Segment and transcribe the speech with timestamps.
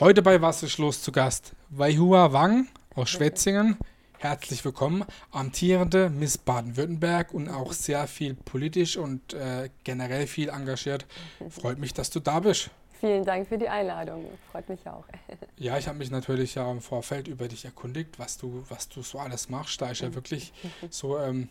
[0.00, 1.54] Heute bei Was ist los zu Gast?
[1.70, 3.76] Waihua Wang aus Schwetzingen.
[4.18, 11.04] Herzlich willkommen, amtierende Miss Baden-Württemberg und auch sehr viel politisch und äh, generell viel engagiert.
[11.50, 12.70] Freut mich, dass du da bist.
[13.00, 14.24] Vielen Dank für die Einladung.
[14.52, 15.04] Freut mich auch.
[15.56, 19.02] Ja, ich habe mich natürlich ja im Vorfeld über dich erkundigt, was du, was du
[19.02, 19.80] so alles machst.
[19.80, 20.52] Da ist ja wirklich
[20.90, 21.48] so ähm,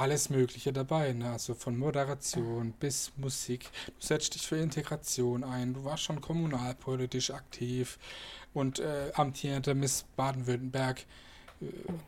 [0.00, 1.12] alles Mögliche dabei.
[1.12, 1.30] Ne?
[1.30, 3.68] Also von Moderation bis Musik.
[3.86, 5.74] Du setzt dich für Integration ein.
[5.74, 7.98] Du warst schon kommunalpolitisch aktiv
[8.54, 11.04] und äh, amtierende Miss Baden-Württemberg.
[11.60, 11.66] Äh,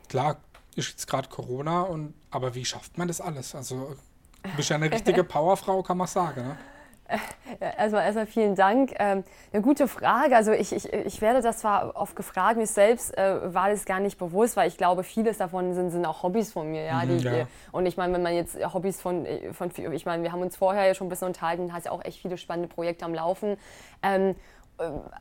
[0.09, 0.37] klar
[0.75, 3.53] ist jetzt gerade Corona, und, aber wie schafft man das alles?
[3.53, 3.95] Also
[4.41, 6.47] du bist ja eine richtige Powerfrau, kann man sagen.
[6.47, 6.57] Ne?
[7.59, 8.93] Erstmal, erstmal vielen Dank.
[8.99, 10.35] Ähm, eine gute Frage.
[10.35, 13.99] Also ich, ich, ich werde das zwar oft gefragt, mir selbst äh, war das gar
[13.99, 16.83] nicht bewusst, weil ich glaube, vieles davon sind, sind auch Hobbys von mir.
[16.83, 17.47] Ja, Mhm, die, ja.
[17.71, 20.85] Und ich meine, wenn man jetzt Hobbys von, von ich meine, wir haben uns vorher
[20.85, 23.57] ja schon ein bisschen unterhalten, hast ja auch echt viele spannende Projekte am Laufen.
[24.01, 24.35] Ähm,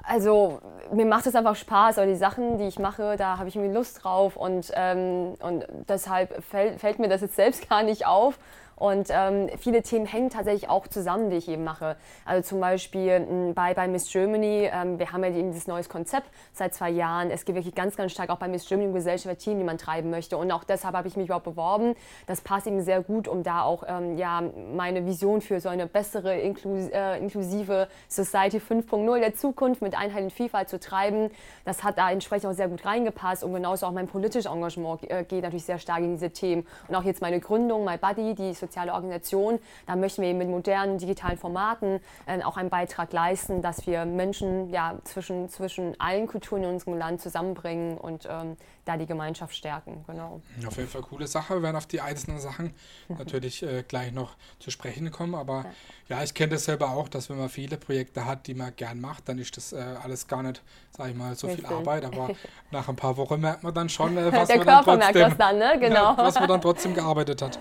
[0.02, 0.60] also
[0.92, 3.74] mir macht es einfach Spaß, aber die Sachen, die ich mache, da habe ich irgendwie
[3.74, 8.38] Lust drauf und, ähm, und deshalb fällt, fällt mir das jetzt selbst gar nicht auf.
[8.76, 11.96] Und ähm, viele Themen hängen tatsächlich auch zusammen, die ich eben mache.
[12.24, 15.88] Also zum Beispiel mh, bei, bei Miss Germany, ähm, wir haben ja eben dieses neues
[15.88, 17.30] Konzept seit zwei Jahren.
[17.30, 20.10] Es geht wirklich ganz, ganz stark auch bei Miss Germany um Gesellschaftsthemen, die man treiben
[20.10, 20.36] möchte.
[20.36, 21.94] Und auch deshalb habe ich mich überhaupt beworben.
[22.26, 24.42] Das passt eben sehr gut, um da auch ähm, ja,
[24.74, 30.24] meine Vision für so eine bessere, inklus äh, inklusive Society 5.0 der Zukunft mit Einheit
[30.24, 31.30] und Vielfalt zu treiben.
[31.64, 33.44] Das hat da entsprechend auch sehr gut reingepasst.
[33.44, 36.66] Und genauso auch mein politisches Engagement äh, geht natürlich sehr stark in diese Themen.
[36.88, 39.58] Und auch jetzt meine Gründung, My Buddy, die soziale Organisation.
[39.86, 44.04] Da möchten wir eben mit modernen digitalen Formaten äh, auch einen Beitrag leisten, dass wir
[44.04, 49.54] Menschen ja, zwischen, zwischen allen Kulturen in unserem Land zusammenbringen und ähm, da die Gemeinschaft
[49.54, 50.04] stärken.
[50.06, 50.40] Genau.
[50.66, 51.54] Auf jeden Fall coole Sache.
[51.54, 52.74] Wir werden auf die einzelnen Sachen
[53.08, 55.34] natürlich äh, gleich noch zu sprechen kommen.
[55.34, 55.66] Aber
[56.08, 59.00] ja, ich kenne das selber auch, dass wenn man viele Projekte hat, die man gern
[59.00, 61.70] macht, dann ist das äh, alles gar nicht, sag ich mal, so viel Richtig.
[61.70, 62.04] Arbeit.
[62.04, 62.30] Aber
[62.70, 65.12] nach ein paar Wochen merkt man dann schon, äh, was, Der man dann Körper merkt
[65.12, 65.76] trotzdem, das dann, ne?
[65.78, 66.16] Genau.
[66.16, 67.58] ja, was man dann trotzdem gearbeitet hat.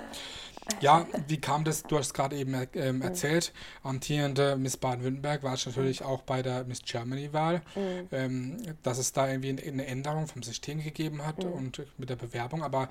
[0.79, 1.83] Ja, wie kam das?
[1.83, 2.67] Du hast es gerade eben Mhm.
[2.75, 3.53] ähm, erzählt.
[3.83, 5.61] Amtierende Miss Baden-Württemberg war Mhm.
[5.65, 7.61] natürlich auch bei der Miss Germany-Wahl,
[8.11, 11.51] ähm, dass es da irgendwie eine Änderung vom System gegeben hat Mhm.
[11.51, 12.63] und mit der Bewerbung.
[12.63, 12.89] Aber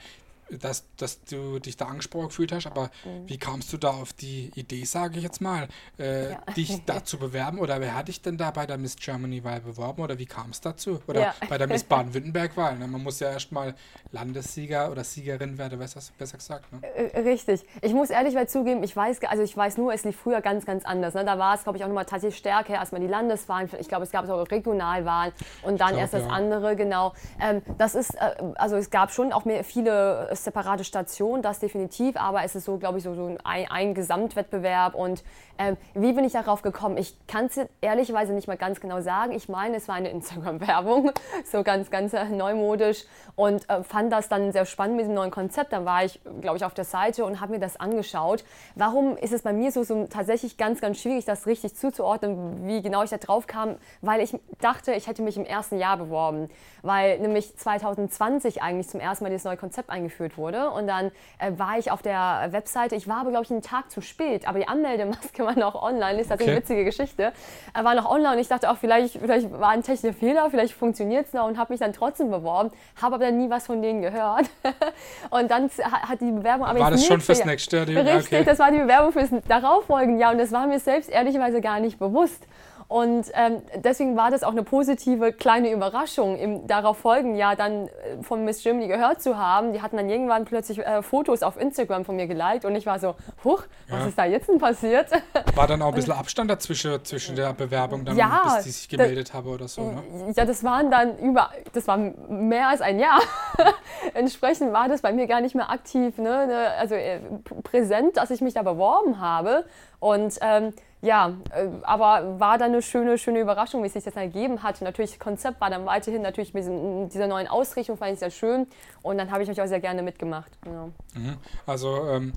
[0.59, 3.29] dass, dass du dich da angesprochen gefühlt hast, aber Mhm.
[3.29, 5.69] wie kamst du da auf die Idee, sage ich jetzt mal,
[5.99, 6.39] äh, Ja.
[6.57, 7.59] dich da zu bewerben?
[7.59, 10.03] Oder wer hat dich denn da bei der Miss Germany-Wahl beworben?
[10.03, 11.01] Oder wie kam es dazu?
[11.07, 11.35] Oder Ja.
[11.49, 12.79] bei der Miss Baden-Württemberg-Wahl?
[12.79, 12.87] Ne?
[12.87, 13.75] Man muss ja erstmal
[14.13, 16.73] Landessieger oder Siegerin werden, besser, besser gesagt.
[16.73, 16.81] Ne?
[16.95, 17.63] Äh, Richtig.
[17.81, 20.67] Ich muss ehrlich mal zugeben, ich weiß, also ich weiß nur, es lief früher ganz,
[20.67, 21.15] ganz anders.
[21.15, 21.25] Ne?
[21.25, 22.75] Da war es, glaube ich, auch nochmal tatsächlich stärker.
[22.75, 26.29] Erstmal die Landeswahlen, ich glaube, es gab auch Regionalwahlen und dann glaub, erst das ja.
[26.29, 27.15] andere, genau.
[27.41, 32.17] Ähm, das ist, äh, also es gab schon auch mehr, viele separate Stationen, das definitiv,
[32.17, 34.95] aber es ist so, glaube ich, so, so ein, ein Gesamtwettbewerb.
[34.95, 35.23] Und
[35.59, 36.97] ähm, wie bin ich darauf gekommen?
[36.97, 39.33] Ich kann es ehrlicherweise nicht mal ganz genau sagen.
[39.33, 41.13] Ich meine, es war eine Instagram-Werbung,
[41.45, 43.05] so ganz, ganz äh, neumodisch
[43.37, 45.73] und äh, fand das dann sehr spannend mit dem neuen Konzept.
[45.73, 48.45] Dann war ich, glaube ich, auf der Seite und habe mir das angeschaut.
[48.75, 52.83] Warum ist es bei mir so, so tatsächlich ganz, ganz schwierig, das richtig zuzuordnen, wie
[52.83, 53.77] genau ich da drauf kam?
[54.01, 56.49] Weil ich dachte, ich hätte mich im ersten Jahr beworben,
[56.83, 60.71] weil nämlich 2020 eigentlich zum ersten Mal dieses neue Konzept eingeführt wurde.
[60.71, 63.91] Und dann äh, war ich auf der Webseite, ich war aber, glaube ich, einen Tag
[63.91, 66.51] zu spät, aber die Anmeldemaske war noch online, ist tatsächlich Okay.
[66.51, 67.33] eine witzige Geschichte.
[67.75, 70.75] Er war noch online und ich dachte auch, vielleicht, vielleicht war ein technischer Fehler, vielleicht
[70.75, 72.71] funktioniert es noch und habe mich dann trotzdem beworben,
[73.01, 74.47] habe aber dann nie was von denen gehört.
[75.31, 77.87] und dann ha- hat die Bewerbung aber War das schon fürs nächste Jahr?
[77.87, 78.45] Richtig, okay.
[78.45, 81.99] das war die Bewerbung fürs darauffolgende Jahr und das war mir selbst ehrlicherweise gar nicht
[81.99, 82.47] bewusst.
[82.91, 87.87] Und ähm, deswegen war das auch eine positive kleine Überraschung, im darauf folgenden Jahr dann
[87.87, 89.73] äh, von Miss Germany gehört zu haben.
[89.73, 92.99] Die hatten dann irgendwann plötzlich äh, Fotos auf Instagram von mir geliked und ich war
[92.99, 93.15] so,
[93.45, 94.07] huch, was Ja.
[94.09, 95.07] ist da jetzt denn passiert?
[95.55, 98.89] War dann auch ein bisschen Abstand dazwischen zwischen der Bewerbung dann, Ja, bis die sich
[98.89, 99.83] gemeldet habe oder so.
[99.83, 100.33] Ne?
[100.35, 103.21] Ja, das waren dann über, das war mehr als ein Jahr.
[104.15, 107.21] Entsprechend war das bei mir gar nicht mehr aktiv, ne, ne, also äh,
[107.63, 109.65] präsent, dass ich mich da beworben habe.
[110.01, 114.17] Und ähm, ja, äh, aber war dann eine schöne, schöne Überraschung, wie es sich das
[114.17, 114.81] ergeben hat.
[114.83, 118.31] Natürlich, das Konzept war dann weiterhin natürlich mit diesem- dieser neuen Ausrichtung, fand ich sehr
[118.31, 118.67] schön.
[119.03, 120.51] Und dann habe ich mich auch sehr gerne mitgemacht.
[120.63, 120.91] Genau.
[121.15, 121.37] Mhm.
[121.67, 122.33] Also ähm,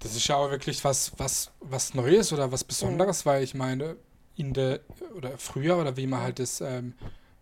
[0.00, 3.96] das ist ja auch wirklich was, was, was Neues oder was Besonderes, weil ich meine,
[4.36, 4.80] in der
[5.16, 6.94] oder früher oder wie man halt das ähm,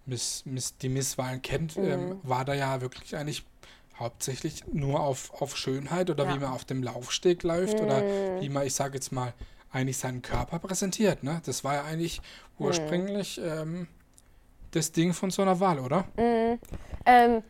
[0.07, 3.45] Miss, Miss, die Misswahlen kennt, ähm, war da ja wirklich eigentlich
[3.99, 6.35] hauptsächlich nur auf, auf Schönheit oder Ja.
[6.35, 8.03] wie man auf dem Laufsteg läuft oder
[8.41, 9.33] wie man, ich sage jetzt mal,
[9.73, 11.23] eigentlich seinen Körper präsentiert.
[11.23, 11.41] Ne?
[11.47, 12.21] Das war ja eigentlich
[12.59, 13.89] ursprünglich ähm,
[14.71, 16.05] das Ding von so einer Wahl, oder?
[16.17, 17.43] Ähm,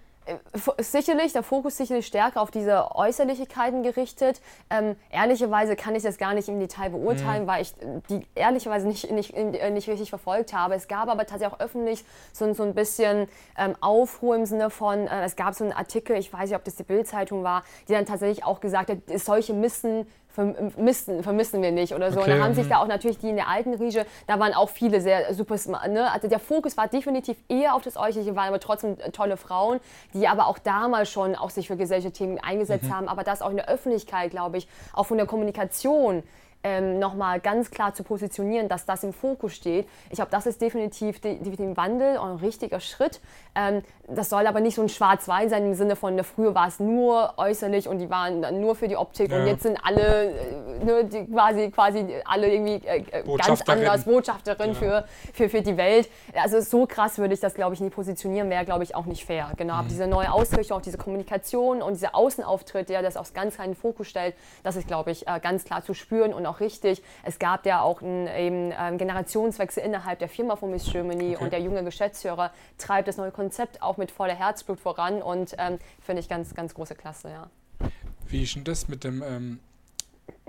[0.78, 4.40] sicherlich, der Fokus sicherlich stärker auf diese Äußerlichkeiten gerichtet.
[4.70, 7.46] Ähm, ehrlicherweise kann ich das gar nicht im Detail beurteilen, mhm.
[7.46, 7.74] weil ich
[8.08, 10.74] die ehrlicherweise nicht, nicht, nicht richtig verfolgt habe.
[10.74, 13.28] Es gab aber tatsächlich auch öffentlich so, so ein bisschen
[13.58, 16.64] ähm, Aufruhr im Sinne von, äh, es gab so einen Artikel, ich weiß nicht, ob
[16.64, 21.70] das die Bildzeitung war, die dann tatsächlich auch gesagt hat, solche Missen vermissen, vermissen wir
[21.70, 22.20] nicht oder so.
[22.20, 22.32] Okay.
[22.32, 24.68] Und da haben sich da auch natürlich die in der alten Riege, da waren auch
[24.68, 25.56] viele sehr super,
[25.88, 26.10] ne?
[26.10, 29.78] also der Fokus war definitiv eher auf das Äußerliche, waren aber trotzdem tolle Frauen,
[30.12, 32.94] die aber auch damals schon auch sich für gesellschaftliche Themen eingesetzt mhm.
[32.94, 36.24] haben, aber das auch in der Öffentlichkeit, glaube ich, auch von der Kommunikation
[36.64, 39.86] ähm, nochmal ganz klar zu positionieren, dass das im Fokus steht.
[40.08, 43.20] Ich glaube, das ist definitiv, definitiv ein Wandel und ein richtiger Schritt.
[43.54, 46.80] Ähm, das soll aber nicht so ein Schwarz-Weiß sein im Sinne von, früher war es
[46.80, 49.38] nur äußerlich und die waren nur für die Optik ja.
[49.38, 54.68] und jetzt sind alle äh, ne, quasi, quasi alle irgendwie äh, äh ganz anders Botschafterin
[54.68, 54.74] ja.
[54.74, 56.08] für, für, für die Welt.
[56.34, 59.24] Also so krass würde ich das, glaube ich, nie positionieren, wäre, glaube ich, auch nicht
[59.24, 59.52] fair.
[59.56, 59.88] Genau, mhm.
[59.88, 64.08] diese neue Ausrichtung, auch diese Kommunikation und dieser Außenauftritt, der das aufs ganz kleinen Fokus
[64.08, 67.02] stellt, das ist, glaube ich, äh, ganz klar zu spüren und auch auch richtig.
[67.22, 71.44] Es gab ja auch einen, eben, einen Generationswechsel innerhalb der Firma von Miss Germany okay.
[71.44, 75.78] und der junge Geschäftsführer treibt das neue Konzept auch mit voller Herzblut voran und ähm,
[76.00, 77.50] finde ich ganz, ganz große Klasse, ja.
[78.26, 79.60] Wie ist denn das mit dem, ähm,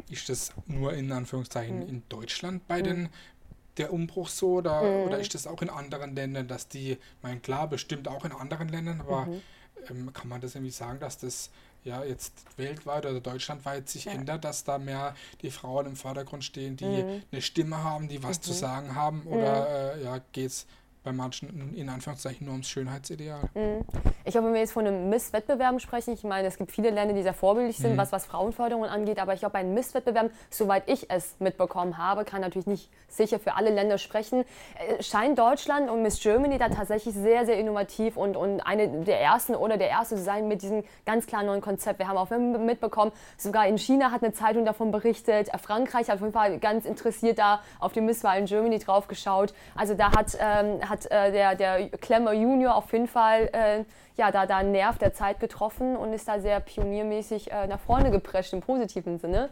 [0.09, 1.89] ist das nur in Anführungszeichen mhm.
[1.89, 2.83] in Deutschland bei mhm.
[2.83, 3.09] den
[3.77, 5.07] der Umbruch so oder, mhm.
[5.07, 8.69] oder ist das auch in anderen Ländern, dass die, mein klar, bestimmt auch in anderen
[8.69, 9.41] Ländern, aber mhm.
[9.89, 11.49] ähm, kann man das irgendwie sagen, dass das
[11.85, 14.11] ja jetzt weltweit oder deutschlandweit sich ja.
[14.11, 17.23] ändert, dass da mehr die Frauen im Vordergrund stehen, die mhm.
[17.31, 18.41] eine Stimme haben, die was mhm.
[18.41, 19.23] zu sagen haben?
[19.23, 20.01] Oder mhm.
[20.01, 20.67] äh, ja, geht es
[21.05, 23.39] bei manchen in Anführungszeichen nur ums Schönheitsideal.
[23.53, 23.85] Mhm.
[24.25, 27.13] Ich glaube, wenn wir jetzt von einem Misswettbewerben sprechen, ich meine, es gibt viele Länder,
[27.13, 27.97] die sehr vorbildlich sind, mhm.
[27.97, 32.25] was, was Frauenförderung angeht, aber ich glaube, bei einem Misswettbewerb, soweit ich es mitbekommen habe,
[32.25, 34.43] kann natürlich nicht sicher für alle Länder sprechen,
[34.79, 39.21] äh, scheint Deutschland und Miss Germany da tatsächlich sehr, sehr innovativ und, und eine der
[39.21, 41.99] ersten oder der erste zu sein mit diesem ganz klaren neuen Konzept.
[41.99, 46.21] Wir haben auch mitbekommen, sogar in China hat eine Zeitung davon berichtet, Frankreich hat auf
[46.21, 49.53] jeden Fall ganz interessiert da auf die Misswahl in Germany drauf geschaut.
[49.75, 53.83] Also da hat, ähm, hat hat äh, der, der Klemmer Junior auf jeden Fall äh,
[54.17, 57.79] ja, da, da einen Nerv der Zeit getroffen und ist da sehr pioniermäßig äh, nach
[57.79, 59.49] vorne geprescht im positiven Sinne.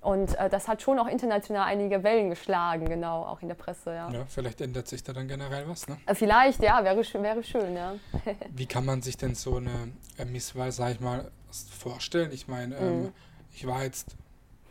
[0.00, 3.94] Und äh, das hat schon auch international einige Wellen geschlagen, genau, auch in der Presse,
[3.94, 4.10] ja.
[4.10, 5.96] Ja, vielleicht ändert sich da dann generell was, ne?
[6.04, 7.94] Äh, vielleicht, ja, wäre, wäre schön, ja.
[8.50, 12.30] Wie kann man sich denn so eine äh, Misswahl, sag ich mal, vorstellen?
[12.32, 13.12] Ich meine, ähm, mhm.
[13.54, 14.14] ich war jetzt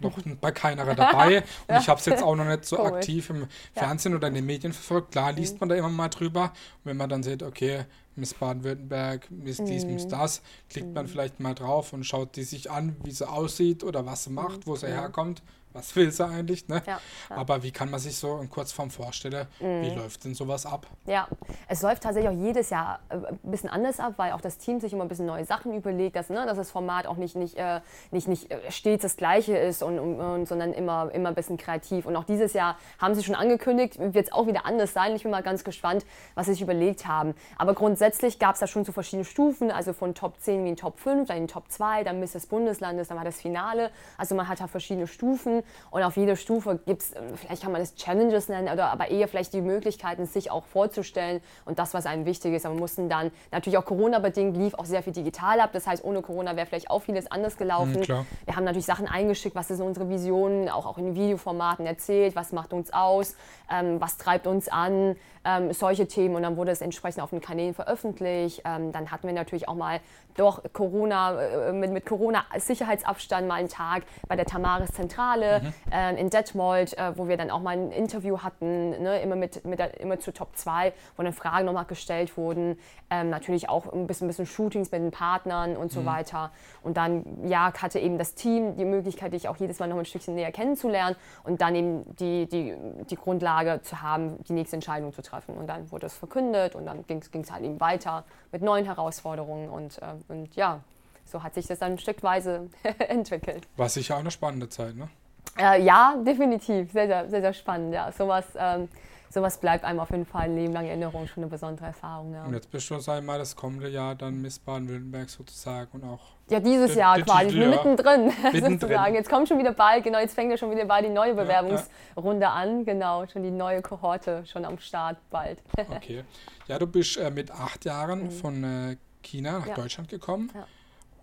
[0.04, 1.44] noch bei keiner dabei.
[1.68, 2.94] Und ich habe es jetzt auch noch nicht so Komisch.
[2.94, 5.12] aktiv im Fernsehen oder in den Medien verfolgt.
[5.12, 5.60] Klar liest mhm.
[5.62, 6.44] man da immer mal drüber.
[6.44, 7.86] Und wenn man dann sieht, okay,
[8.16, 10.10] Miss Baden-Württemberg, Miss dies, Miss mhm.
[10.10, 11.10] das, klickt man mhm.
[11.10, 14.68] vielleicht mal drauf und schaut die sich an, wie sie aussieht oder was sie macht,
[14.68, 15.42] wo sie herkommt
[15.74, 16.82] was will sie eigentlich, ne?
[16.86, 17.00] Ja,
[17.30, 17.36] ja.
[17.36, 19.82] Aber wie kann man sich so in Kurzform vorstellen, mhm.
[19.82, 20.88] wie läuft denn sowas ab?
[21.06, 21.28] Ja,
[21.68, 24.80] es läuft tatsächlich auch jedes Jahr äh, ein bisschen anders ab, weil auch das Team
[24.80, 27.58] sich immer ein bisschen neue Sachen überlegt, dass, ne, dass das Format auch nicht, nicht,
[27.58, 27.82] äh,
[28.12, 31.58] nicht, nicht äh, stets das gleiche ist, und, und, und, sondern immer, immer ein bisschen
[31.58, 32.06] kreativ.
[32.06, 35.16] Und auch dieses Jahr haben sie schon angekündigt, wird es auch wieder anders sein.
[35.16, 36.06] Ich bin mal ganz gespannt,
[36.36, 37.34] was sie sich überlegt haben.
[37.58, 40.76] Aber grundsätzlich gab es da schon so verschiedene Stufen, also von Top 10 wie in
[40.76, 43.92] Top 5, dann in Top 2, dann Miss des Bundeslandes, dann war das Finale.
[44.18, 47.72] Also man hat da verschiedene Stufen und auf jeder Stufe gibt es, ähm, vielleicht kann
[47.72, 51.94] man das Challenges nennen, oder aber eher vielleicht die Möglichkeiten, sich auch vorzustellen und das,
[51.94, 52.66] was einem wichtig ist.
[52.66, 55.72] Aber wir mussten dann, natürlich auch Corona-bedingt, lief auch sehr viel digital ab.
[55.74, 58.00] Das heißt, ohne Corona wäre vielleicht auch vieles anders gelaufen.
[58.00, 62.36] Mhm, wir haben natürlich Sachen eingeschickt, was ist unsere Vision, auch, auch in Videoformaten erzählt,
[62.36, 63.36] was macht uns aus,
[63.72, 65.16] ähm, was treibt uns an,
[65.46, 66.36] ähm, solche Themen.
[66.36, 68.62] Und dann wurde es entsprechend auf den Kanälen veröffentlicht.
[68.66, 70.00] Ähm, dann hatten wir natürlich auch mal
[70.36, 75.74] durch Corona, äh, mit, mit Corona-Sicherheitsabstand mal einen Tag bei der Tamaris Zentrale mhm.
[75.92, 79.66] äh, in Detmold, äh, wo wir dann auch mal ein Interview hatten, ne, immer, mit,
[79.66, 82.78] mit der, immer zu Top 2, wo dann Fragen nochmal gestellt wurden.
[83.10, 86.06] Ähm, natürlich auch ein bisschen, bisschen Shootings mit den Partnern und so mhm.
[86.06, 86.52] weiter.
[86.82, 90.06] Und dann, ja, hatte eben das Team die Möglichkeit, dich auch jedes Mal noch ein
[90.06, 92.76] Stückchen näher kennenzulernen und dann eben die, die,
[93.10, 95.56] die Grundlage zu haben, die nächste Entscheidung zu treffen.
[95.56, 99.70] Und dann wurde es verkündet und dann ging es halt eben weiter mit neuen Herausforderungen
[99.70, 100.82] und, äh, und ja,
[101.26, 103.68] so hat sich das dann stückweise entwickelt.
[103.78, 105.10] War sicher auch eine spannende Zeit, ne?
[105.58, 106.92] Äh, ja, definitiv.
[106.92, 107.94] Sehr, sehr, sehr, sehr spannend.
[107.94, 108.12] Ja.
[108.12, 108.90] Sowas, ähm,
[109.30, 112.34] sowas bleibt einem auf jeden Fall ein Leben lang Erinnerung, schon eine besondere Erfahrung.
[112.34, 112.46] Ja.
[112.46, 116.04] Und jetzt bist du, sag ich mal, das kommende Jahr dann Miss Baden-Württemberg sozusagen und
[116.04, 116.22] auch.
[116.50, 119.16] Ja, dieses Jahr quasi, Titel, mittendrin, mittendrin sozusagen.
[119.16, 122.42] Jetzt kommt schon wieder bald, genau, jetzt fängt ja schon wieder bald die neue Bewerbungsrunde
[122.42, 122.54] ja, ja.
[122.54, 125.60] an, genau, schon die neue Kohorte schon am Start bald.
[125.78, 126.24] okay.
[126.68, 128.32] Ja, du bist äh, mit acht Jahren mhm.
[128.32, 130.52] von äh, China nach Deutschland gekommen.
[130.54, 130.68] Ja.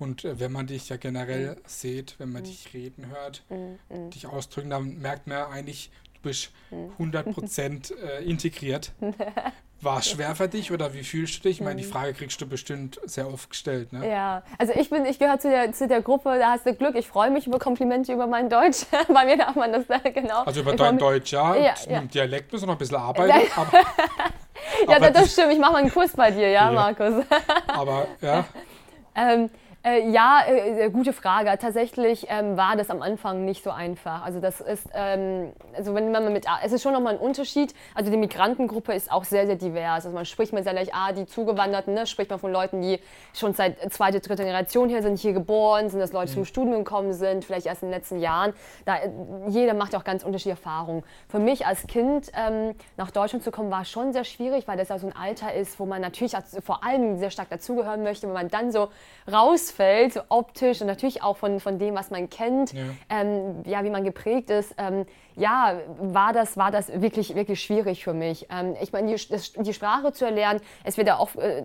[0.01, 1.61] Und äh, wenn man dich ja generell mhm.
[1.67, 2.47] sieht, wenn man mhm.
[2.47, 3.79] dich reden hört, mhm.
[3.89, 4.11] mhm.
[4.11, 6.51] dich ausdrücken, dann merkt man eigentlich, du bist
[6.99, 7.83] 100% mhm.
[8.03, 8.93] äh, integriert.
[9.83, 11.59] War es schwer für dich oder wie fühlst du dich?
[11.59, 11.93] Ich meine, die mhm.
[11.93, 13.93] Frage kriegst du bestimmt sehr oft gestellt.
[13.93, 14.11] Ne?
[14.11, 16.97] Ja, also ich bin, ich gehöre zu der, zu der Gruppe, da hast du Glück.
[16.97, 18.85] Ich freue mich über Komplimente über mein Deutsch.
[19.09, 20.43] Bei mir darf man das genau.
[20.45, 21.57] Also über dein Deutsch, ja.
[21.57, 22.01] ja, ja.
[22.03, 23.51] Dialekt müssen wir noch ein bisschen arbeiten.
[23.57, 23.81] aber,
[24.89, 25.53] ja, aber das stimmt.
[25.53, 26.73] Ich mache mal einen Kurs bei dir, ja, ja.
[26.73, 27.25] Markus.
[27.67, 28.45] aber ja.
[29.15, 29.51] ähm,
[29.83, 31.57] äh, ja, äh, äh, gute Frage.
[31.59, 34.23] Tatsächlich ähm, war das am Anfang nicht so einfach.
[34.23, 37.75] Also das ist, ähm, also wenn man mit, es ist schon nochmal ein Unterschied.
[37.95, 40.05] Also die Migrantengruppe ist auch sehr, sehr divers.
[40.05, 43.01] Also man spricht mit sehr leicht, ah, die Zugewanderten, ne, spricht man von Leuten, die
[43.33, 46.35] schon seit zweite, dritte Generation hier sind, hier geboren, sind das Leute, mhm.
[46.35, 48.53] zum Studium gekommen sind, vielleicht erst in den letzten Jahren.
[48.85, 49.11] Da, äh,
[49.49, 51.05] jeder macht auch ganz unterschiedliche Erfahrungen.
[51.29, 54.91] Für mich als Kind ähm, nach Deutschland zu kommen, war schon sehr schwierig, weil das
[54.91, 58.35] ja so ein Alter ist, wo man natürlich vor allem sehr stark dazugehören möchte, wenn
[58.35, 58.89] man dann so
[59.31, 63.63] raus ausfällt, so optisch und natürlich auch von, von dem, was man kennt, ja, ähm,
[63.65, 65.07] ja wie man geprägt ist, ähm,
[65.41, 68.47] ja, war das, war das wirklich, wirklich schwierig für mich.
[68.51, 71.65] Ähm, ich meine, die, die, Sprache zu erlernen, es wird ja auch, äh,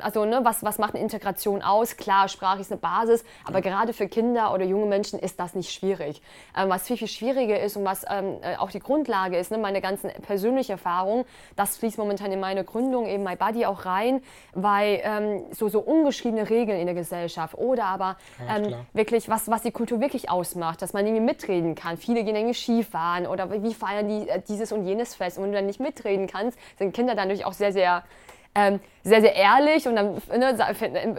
[0.00, 1.96] also ne, was, was macht eine Integration aus?
[1.96, 3.70] Klar, Sprache ist eine Basis, aber ja.
[3.70, 6.20] gerade für Kinder oder junge Menschen ist das nicht schwierig.
[6.56, 9.58] Ähm, was viel, viel schwieriger ist und was ähm, äh, auch die Grundlage ist, ne,
[9.58, 11.24] meine ganzen persönlichen Erfahrungen,
[11.54, 14.20] das fließt momentan in meine Gründung, eben My Buddy auch rein,
[14.52, 19.48] weil ähm, so, so ungeschriebene Regeln in der Gesellschaft oder aber ja, ähm, wirklich, was,
[19.48, 21.96] was die Kultur wirklich ausmacht, dass man irgendwie mitreden kann.
[21.96, 25.38] Viele gehen irgendwie Skifahren fahren oder wie feiern die äh, dieses und jenes Fest.
[25.38, 28.02] Und wenn du dann nicht mitreden kannst, sind Kinder natürlich auch sehr, sehr
[28.54, 30.74] ähm, sehr, sehr ehrlich und dann ne,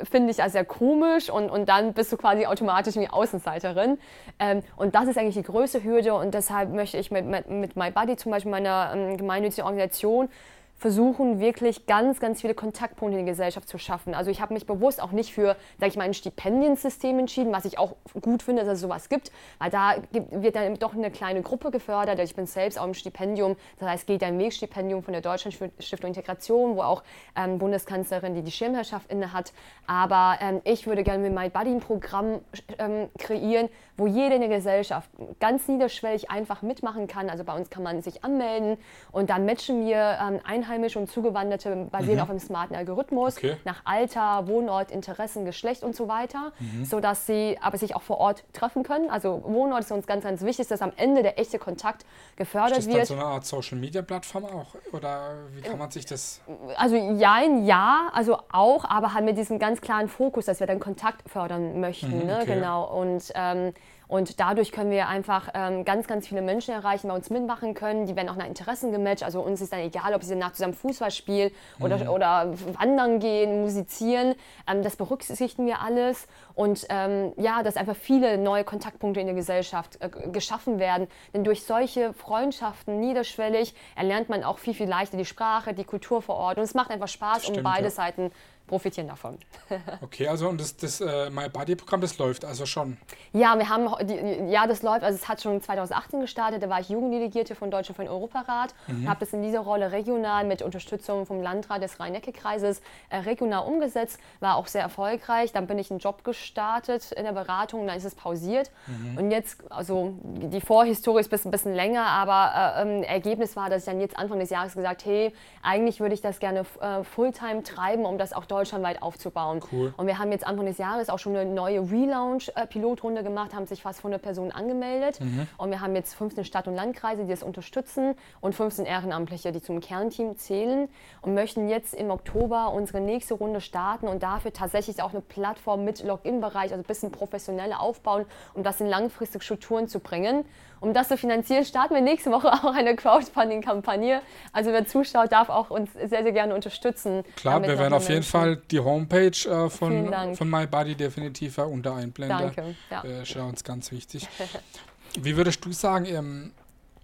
[0.10, 3.98] finde ich das sehr komisch und, und dann bist du quasi automatisch wie Außenseiterin.
[4.38, 7.76] Ähm, und das ist eigentlich die größte Hürde und deshalb möchte ich mit, mit, mit
[7.76, 10.30] MyBuddy zum Beispiel meiner ähm, gemeinnützigen Organisation
[10.78, 14.14] versuchen, wirklich ganz, ganz viele Kontaktpunkte in der Gesellschaft zu schaffen.
[14.14, 17.64] Also ich habe mich bewusst auch nicht für, sage ich mal, ein Stipendiensystem entschieden, was
[17.64, 21.42] ich auch gut finde, dass es sowas gibt, weil da wird dann doch eine kleine
[21.42, 22.20] Gruppe gefördert.
[22.20, 26.10] Ich bin selbst auch im Stipendium, das heißt, geht ein Wegstipendium von der Deutschen Stiftung
[26.10, 27.04] Integration, wo auch
[27.36, 29.54] ähm, Bundeskanzlerin, die die Schirmherrschaft inne hat.
[29.88, 32.42] Aber ähm, ich würde gerne mit My Buddy ein Programm
[32.78, 37.30] ähm, kreieren, wo jeder in der Gesellschaft ganz niederschwellig einfach mitmachen kann.
[37.30, 38.78] Also bei uns kann man sich anmelden
[39.12, 40.40] und dann matchen wir ähm,
[40.74, 42.22] Einheimische und Zugewanderte basieren mhm.
[42.22, 43.58] auf einem smarten Algorithmus okay.
[43.64, 46.86] nach Alter, Wohnort, Interessen, Geschlecht und so weiter, mhm.
[46.86, 49.10] sodass sie aber sich auch vor Ort treffen können.
[49.10, 52.88] Also Wohnort ist uns ganz, ganz wichtig, dass am Ende der echte Kontakt gefördert ist
[52.88, 53.04] das wird.
[53.04, 54.76] Ist das so eine Art Social Media Plattform auch?
[54.92, 56.42] Oder wie kann man sich das?
[56.76, 60.80] Also ja, ja, also auch, aber halt mit diesem ganz klaren Fokus, dass wir dann
[60.80, 62.20] Kontakt fördern möchten.
[62.20, 62.40] Mhm, ne?
[62.42, 62.56] okay.
[62.56, 63.00] Genau.
[63.00, 63.74] Und ähm,
[64.14, 68.06] und dadurch können wir einfach ähm, ganz, ganz viele Menschen erreichen, bei uns mitmachen können.
[68.06, 69.24] Die werden auch nach Interessen gematcht.
[69.24, 72.10] Also uns ist dann egal, ob sie nach zusammen Fußball spielen oder, mhm.
[72.10, 74.36] oder wandern gehen, musizieren.
[74.70, 76.28] Ähm, das berücksichtigen wir alles.
[76.54, 81.08] Und ähm, ja, dass einfach viele neue Kontaktpunkte in der Gesellschaft äh, geschaffen werden.
[81.34, 86.22] Denn durch solche Freundschaften niederschwellig erlernt man auch viel, viel leichter die Sprache, die Kultur
[86.22, 86.60] vor Ort.
[86.60, 87.90] Und es macht einfach Spaß, Stimmt, um beide ja.
[87.90, 88.32] Seiten
[88.68, 89.38] profitieren davon.
[90.02, 92.98] okay, also und das, das äh, My Body Programm, das läuft also schon?
[93.34, 96.80] Ja, wir haben, die, ja, das läuft, also es hat schon 2018 gestartet, da war
[96.80, 99.08] ich Jugenddelegierte von Deutschland für den Europarat mhm.
[99.08, 104.20] habe das in dieser Rolle regional mit Unterstützung vom Landrat des Rhein-Necke-Kreises äh, regional umgesetzt,
[104.40, 105.52] war auch sehr erfolgreich.
[105.52, 109.18] Dann bin ich einen Job gestartet in der Beratung, dann ist es pausiert mhm.
[109.18, 113.70] und jetzt, also die Vorhistorie ist ein bisschen, bisschen länger, aber äh, ähm, Ergebnis war,
[113.70, 117.04] dass ich dann jetzt Anfang des Jahres gesagt, hey, eigentlich würde ich das gerne äh,
[117.04, 119.60] Fulltime treiben, um das auch deutschlandweit aufzubauen.
[119.72, 119.94] Cool.
[119.98, 123.66] Und wir haben jetzt Anfang des Jahres auch schon eine neue Relaunch-Pilotrunde äh, gemacht, haben
[123.66, 125.20] sich fast 100 Personen angemeldet.
[125.20, 125.48] Mhm.
[125.58, 129.62] Und wir haben jetzt 15 Stadt- und Landkreise, die das unterstützen und 15 Ehrenamtliche, die
[129.62, 130.88] zum Kernteam zählen
[131.22, 135.84] und möchten jetzt im Oktober unsere nächste Runde starten und dafür tatsächlich auch eine Plattform
[135.84, 140.46] mit Login-Bereich, also ein bisschen professioneller aufbauen, um das in langfristige Strukturen zu bringen.
[140.84, 144.22] Um das zu finanzieren, starten wir nächste Woche auch eine Crowdfunding-Kampagne.
[144.52, 147.24] Also wer zuschaut, darf auch uns sehr, sehr gerne unterstützen.
[147.38, 152.38] Klar, wir werden auf jeden Fall die Homepage äh, von, von MyBody definitiv unter einblenden.
[152.38, 152.76] Danke.
[152.92, 153.02] Ja.
[153.02, 154.28] Äh, ist ja uns ganz wichtig.
[155.22, 156.52] Wie würdest du sagen, ähm,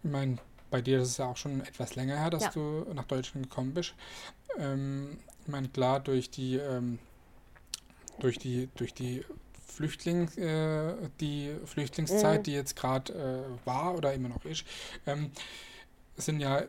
[0.03, 2.51] ich meine, bei dir ist es ja auch schon etwas länger her, dass ja.
[2.51, 3.93] du nach Deutschland gekommen bist.
[4.57, 6.99] Ähm, ich meine, klar, durch die, ähm,
[8.19, 9.23] durch die, durch die
[9.69, 12.43] Flüchtling, äh, die Flüchtlingszeit, mhm.
[12.43, 14.65] die jetzt gerade äh, war oder immer noch ist,
[15.05, 15.31] ähm,
[16.17, 16.63] sind ja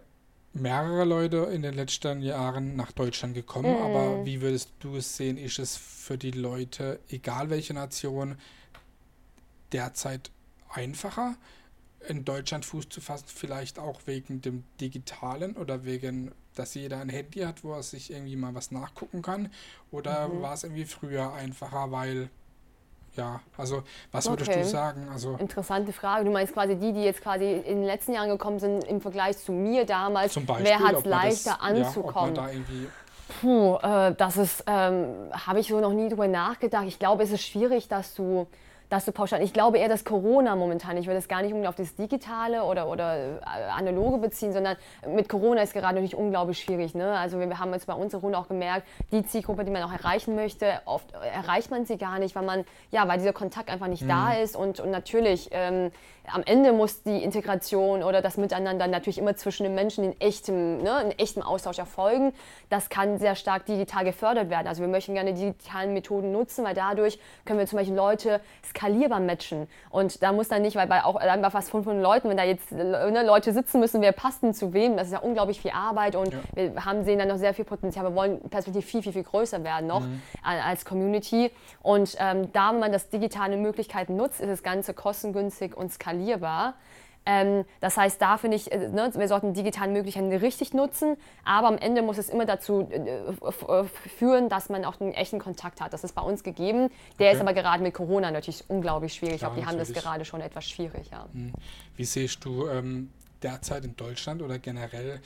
[0.53, 3.73] mehrere Leute in den letzten Jahren nach Deutschland gekommen.
[3.73, 3.83] Mhm.
[3.83, 5.37] Aber wie würdest du es sehen?
[5.37, 8.37] Ist es für die Leute, egal welche Nation,
[9.73, 10.31] derzeit
[10.69, 11.37] einfacher,
[12.09, 13.27] in Deutschland Fuß zu fassen?
[13.29, 18.11] Vielleicht auch wegen dem Digitalen oder wegen, dass jeder ein Handy hat, wo er sich
[18.11, 19.51] irgendwie mal was nachgucken kann?
[19.91, 20.43] Oder mhm.
[20.43, 22.31] war es irgendwie früher einfacher, weil
[23.17, 24.63] ja, also was würdest okay.
[24.63, 25.09] du sagen?
[25.13, 26.25] Also Interessante Frage.
[26.25, 29.39] Du meinst quasi die, die jetzt quasi in den letzten Jahren gekommen sind im Vergleich
[29.39, 30.33] zu mir damals.
[30.33, 32.35] Zum Beispiel, wer hat es leichter das, anzukommen?
[32.35, 32.49] Ja,
[33.41, 36.87] Puh, äh, das ist, ähm, habe ich so noch nie drüber nachgedacht.
[36.87, 38.47] Ich glaube, es ist schwierig, dass du
[38.91, 39.43] dass du pauschal.
[39.43, 42.65] Ich glaube eher, dass Corona momentan, ich würde es gar nicht unbedingt auf das Digitale
[42.65, 46.95] oder, oder äh, Analoge beziehen, sondern mit Corona ist gerade natürlich unglaublich schwierig.
[46.95, 47.17] Ne?
[47.17, 50.35] Also wir haben jetzt bei unserer Runde auch gemerkt, die Zielgruppe, die man auch erreichen
[50.35, 54.03] möchte, oft erreicht man sie gar nicht, weil man, ja, weil dieser Kontakt einfach nicht
[54.03, 54.09] mhm.
[54.09, 55.93] da ist und, und natürlich ähm,
[56.33, 60.83] am Ende muss die Integration oder das Miteinander natürlich immer zwischen den Menschen in echtem,
[60.83, 62.33] ne, in echtem Austausch erfolgen.
[62.69, 64.67] Das kann sehr stark digital gefördert werden.
[64.67, 69.21] Also wir möchten gerne digitalen Methoden nutzen, weil dadurch können wir zum Beispiel Leute skalierbar
[69.21, 69.69] matchen.
[69.91, 72.45] Und da muss dann nicht, weil bei auch dann bei fast 500 Leuten, wenn da
[72.45, 75.73] jetzt ne, Leute sitzen müssen, wer passt denn zu wem, das ist ja unglaublich viel
[75.73, 76.41] Arbeit und ja.
[76.55, 78.05] wir haben, sehen dann noch sehr viel Potenzial.
[78.05, 80.23] Wir wollen perspektiv viel, viel, viel größer werden noch mhm.
[80.43, 81.51] als Community.
[81.83, 86.20] Und ähm, da, man das digitale Möglichkeiten nutzt, ist das Ganze kostengünstig und skalierbar.
[87.27, 91.69] Ähm, das heißt, da finde ich, äh, ne, wir sollten digitale Möglichkeiten richtig nutzen, aber
[91.69, 93.85] am Ende muss es immer dazu äh,
[94.19, 95.93] führen, dass man auch einen echten Kontakt hat.
[95.93, 96.91] Das ist bei uns gegeben.
[97.19, 97.37] Der okay.
[97.37, 99.35] ist aber gerade mit Corona natürlich unglaublich schwierig.
[99.35, 101.11] ich glaube, die haben das gerade schon etwas schwierig.
[101.11, 101.29] Ja.
[101.33, 101.53] Hm.
[101.97, 103.11] Wie siehst du ähm,
[103.43, 105.21] derzeit in Deutschland oder generell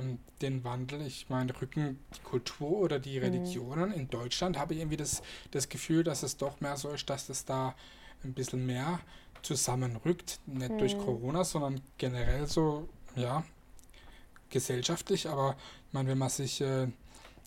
[0.00, 1.06] ähm, den Wandel?
[1.06, 3.24] Ich meine, rücken die Kultur oder die mhm.
[3.24, 3.94] Religionen mhm.
[3.94, 5.22] in Deutschland, habe ich irgendwie das,
[5.52, 7.74] das Gefühl, dass es doch mehr so ist, dass es da
[8.24, 8.98] ein bisschen mehr
[9.46, 10.78] zusammenrückt, nicht mhm.
[10.78, 13.44] durch Corona, sondern generell so, ja,
[14.50, 15.28] gesellschaftlich.
[15.28, 16.88] Aber ich meine, wenn man sich, äh,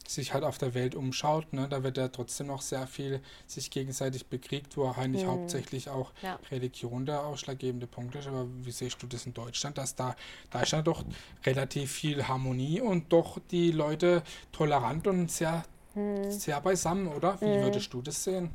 [0.07, 3.69] sich halt auf der Welt umschaut, ne, da wird ja trotzdem noch sehr viel sich
[3.69, 5.29] gegenseitig bekriegt, wo eigentlich mhm.
[5.29, 6.39] hauptsächlich auch ja.
[6.49, 8.27] Religion der ausschlaggebende Punkt ist.
[8.27, 10.15] Aber wie siehst du das in Deutschland, dass da,
[10.49, 11.03] da ist ja doch
[11.45, 15.63] relativ viel Harmonie und doch die Leute tolerant und sehr,
[15.95, 16.31] mhm.
[16.31, 17.39] sehr beisammen, oder?
[17.41, 17.63] Wie mhm.
[17.63, 18.51] würdest du das sehen?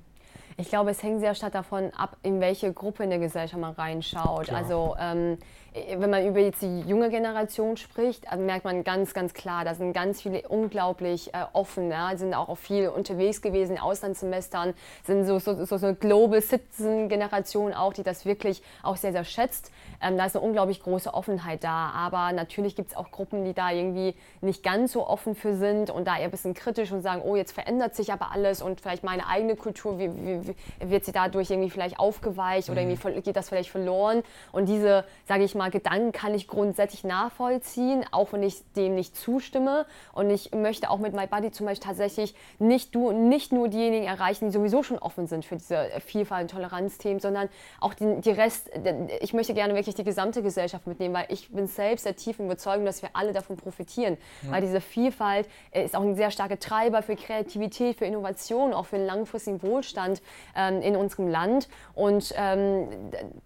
[0.56, 3.72] Ich glaube, es hängt sehr stark davon ab, in welche Gruppe in der Gesellschaft man
[3.72, 4.44] reinschaut.
[4.44, 4.58] Klar.
[4.58, 5.38] Also ähm,
[5.74, 9.74] wenn man über jetzt die junge Generation spricht, also merkt man ganz, ganz klar, da
[9.74, 15.24] sind ganz viele unglaublich äh, offen, ja, sind auch viel unterwegs gewesen in Auslandssemestern, sind
[15.24, 19.72] so, so, so, so Global Citizen Generation auch, die das wirklich auch sehr, sehr schätzt.
[20.00, 23.52] Ähm, da ist eine unglaublich große Offenheit da, aber natürlich gibt es auch Gruppen, die
[23.52, 27.02] da irgendwie nicht ganz so offen für sind und da eher ein bisschen kritisch und
[27.02, 30.54] sagen, oh, jetzt verändert sich aber alles und vielleicht meine eigene Kultur, wie, wie,
[30.88, 32.72] wird sie dadurch irgendwie vielleicht aufgeweicht mhm.
[32.72, 34.22] oder irgendwie geht das vielleicht verloren
[34.52, 38.94] und diese, sage ich mal, mal, Gedanken kann ich grundsätzlich nachvollziehen, auch wenn ich dem
[38.94, 39.86] nicht zustimme.
[40.12, 44.04] Und ich möchte auch mit My Buddy zum Beispiel tatsächlich nicht, du, nicht nur diejenigen
[44.06, 47.48] erreichen, die sowieso schon offen sind für diese Vielfalt- und Toleranzthemen, sondern
[47.80, 48.70] auch die, die Rest.
[49.20, 52.84] Ich möchte gerne wirklich die gesamte Gesellschaft mitnehmen, weil ich bin selbst der tiefen Überzeugung,
[52.84, 54.16] dass wir alle davon profitieren.
[54.42, 54.52] Ja.
[54.52, 58.86] Weil diese Vielfalt äh, ist auch ein sehr starker Treiber für Kreativität, für Innovation, auch
[58.86, 60.20] für einen langfristigen Wohlstand
[60.54, 61.68] ähm, in unserem Land.
[61.94, 62.88] Und ähm,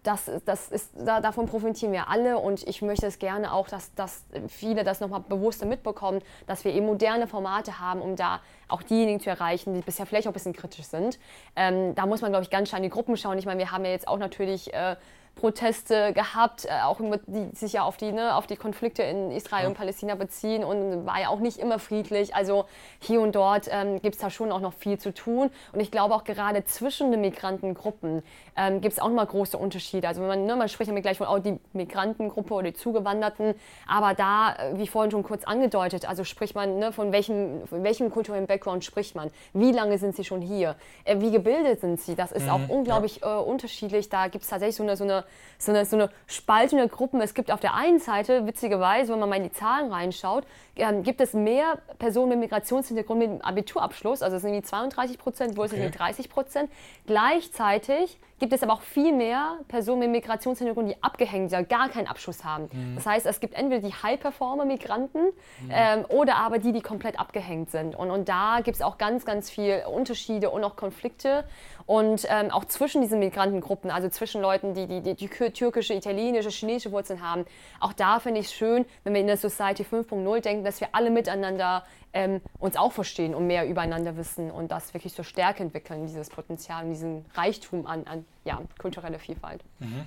[0.02, 3.94] das, das ist, da, davon profitieren wir alle und ich möchte es gerne auch, dass,
[3.94, 8.82] dass viele das nochmal bewusster mitbekommen, dass wir eben moderne Formate haben, um da auch
[8.82, 11.18] diejenigen zu erreichen, die bisher vielleicht auch ein bisschen kritisch sind.
[11.56, 13.38] Ähm, da muss man, glaube ich, ganz stark in die Gruppen schauen.
[13.38, 14.96] Ich meine, wir haben ja jetzt auch natürlich äh,
[15.38, 19.62] Proteste gehabt, äh, auch die sich ja auf die, ne, auf die Konflikte in Israel
[19.62, 19.68] ja.
[19.68, 22.34] und Palästina beziehen und war ja auch nicht immer friedlich.
[22.34, 22.64] Also
[22.98, 25.50] hier und dort ähm, gibt es da schon auch noch viel zu tun.
[25.72, 28.24] Und ich glaube auch gerade zwischen den Migrantengruppen
[28.56, 30.08] ähm, gibt es auch noch mal große Unterschiede.
[30.08, 33.54] Also wenn man, ne, man spricht ja gleich von oh, die Migrantengruppe oder die Zugewanderten,
[33.86, 37.84] aber da, äh, wie vorhin schon kurz angedeutet, also spricht man, ne, von, welchem, von
[37.84, 39.30] welchem kulturellen Background spricht man?
[39.52, 40.74] Wie lange sind sie schon hier?
[41.04, 42.16] Äh, wie gebildet sind sie?
[42.16, 43.38] Das ist mhm, auch unglaublich ja.
[43.38, 44.08] äh, unterschiedlich.
[44.08, 45.24] Da gibt es tatsächlich so eine, so eine
[45.58, 47.20] so eine, so eine Spaltung der Gruppen.
[47.20, 50.44] Es gibt auf der einen Seite, witzigerweise, wenn man mal in die Zahlen reinschaut,
[50.76, 55.56] ähm, gibt es mehr Personen mit Migrationshintergrund mit Abiturabschluss, also es sind irgendwie 32 Prozent,
[55.56, 55.90] wo es okay.
[55.90, 56.70] 30 Prozent.
[57.06, 62.06] Gleichzeitig gibt es aber auch viel mehr Personen mit Migrationshintergrund, die abgehängt sind, gar keinen
[62.06, 62.68] Abschluss haben.
[62.72, 62.96] Mhm.
[62.96, 65.70] Das heißt, es gibt entweder die High-Performer-Migranten mhm.
[65.70, 67.96] ähm, oder aber die, die komplett abgehängt sind.
[67.96, 71.44] Und, und da gibt es auch ganz, ganz viel Unterschiede und auch Konflikte.
[71.86, 76.50] Und ähm, auch zwischen diesen Migrantengruppen, also zwischen Leuten, die die, die, die türkische, italienische,
[76.50, 77.46] chinesische Wurzeln haben.
[77.80, 80.88] Auch da finde ich es schön, wenn wir in der Society 5.0 denken, dass wir
[80.92, 81.84] alle miteinander
[82.18, 86.28] ähm, uns auch verstehen und mehr übereinander wissen und das wirklich so Stärke entwickeln, dieses
[86.28, 89.62] Potenzial und diesen Reichtum an, an ja, kultureller Vielfalt.
[89.78, 90.06] Mhm.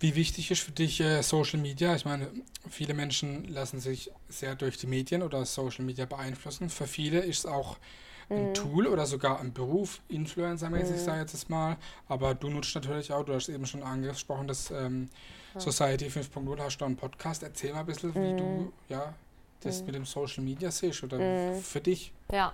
[0.00, 1.94] Wie wichtig ist für dich äh, Social Media?
[1.94, 2.28] Ich meine,
[2.70, 6.70] viele Menschen lassen sich sehr durch die Medien oder Social Media beeinflussen.
[6.70, 7.76] Für viele ist es auch
[8.30, 8.54] ein mhm.
[8.54, 11.04] Tool oder sogar ein Beruf, Influencer-mäßig, mhm.
[11.04, 11.76] sage ich jetzt mal.
[12.08, 15.10] Aber du nutzt natürlich auch, du hast eben schon angesprochen, das ähm,
[15.54, 15.60] ja.
[15.60, 17.42] Society 5.0 hast du einen Podcast.
[17.42, 18.72] Erzähl mal ein bisschen, wie du mhm.
[18.88, 19.14] ja,
[19.60, 19.86] das mhm.
[19.86, 21.60] mit dem Social Media siehst oder mhm.
[21.60, 22.12] für dich.
[22.32, 22.52] Ja.